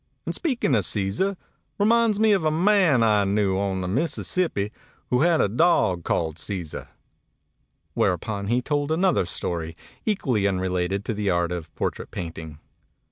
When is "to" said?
11.05-11.13